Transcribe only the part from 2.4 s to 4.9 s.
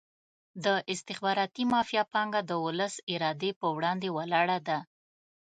د ولس ارادې په وړاندې ولاړه ده.